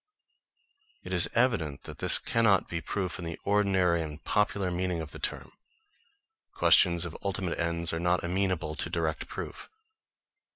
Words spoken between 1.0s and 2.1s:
It is evident that